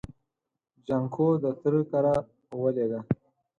جانکو 0.85 1.27
د 1.43 1.45
تره 1.61 1.81
کره 1.89 2.15
ولېږه. 2.61 3.01